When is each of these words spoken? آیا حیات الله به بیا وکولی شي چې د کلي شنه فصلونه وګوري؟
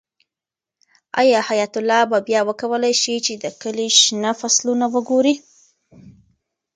آیا 1.19 1.39
حیات 1.49 1.73
الله 1.79 2.01
به 2.11 2.17
بیا 2.27 2.41
وکولی 2.49 2.93
شي 3.01 3.15
چې 3.25 3.33
د 3.43 3.45
کلي 3.61 3.87
شنه 4.01 4.31
فصلونه 4.41 4.85
وګوري؟ 4.93 5.35